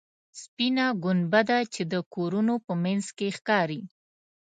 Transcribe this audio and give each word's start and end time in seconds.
سپینه 0.41 0.85
ګنبده 1.03 1.59
چې 1.73 1.81
د 1.93 1.95
کورونو 2.13 2.53
په 2.65 2.73
منځ 2.83 3.05
کې 3.17 3.27
ښکاري. 3.37 3.81